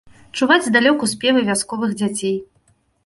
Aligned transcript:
Чуваць 0.37 0.57
здалёку 0.67 1.09
спевы 1.13 1.43
вясковых 1.49 1.93
дзяцей. 2.01 2.35